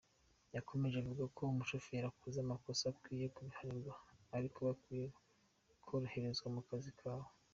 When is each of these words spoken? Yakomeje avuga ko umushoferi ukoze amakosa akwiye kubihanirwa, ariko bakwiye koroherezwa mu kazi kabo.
Yakomeje 0.55 0.95
avuga 0.99 1.23
ko 1.35 1.41
umushoferi 1.53 2.05
ukoze 2.07 2.37
amakosa 2.41 2.83
akwiye 2.93 3.25
kubihanirwa, 3.35 3.93
ariko 4.37 4.57
bakwiye 4.67 5.05
koroherezwa 5.83 6.47
mu 6.55 6.63
kazi 6.69 6.91
kabo. 6.99 7.27